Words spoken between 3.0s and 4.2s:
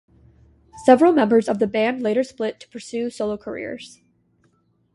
solo careers.